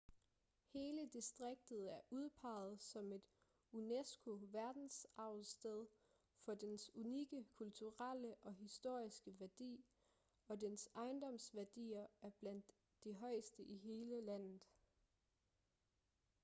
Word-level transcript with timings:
hele 0.73 1.05
distriktet 1.13 1.91
er 1.93 2.01
udpeget 2.09 2.81
som 2.81 3.11
et 3.13 3.21
unesco 3.71 4.39
verdensarvssted 4.41 5.87
for 6.45 6.53
dens 6.53 6.95
unikke 6.95 7.45
kulturelle 7.53 8.35
og 8.41 8.53
historiske 8.53 9.39
værdi 9.39 9.85
og 10.47 10.61
dens 10.61 10.89
ejendomsværdier 10.95 12.07
er 12.21 12.29
blandt 12.39 12.65
de 13.03 13.13
højeste 13.13 13.63
i 13.63 13.77
hele 13.77 14.21
landet 14.21 14.59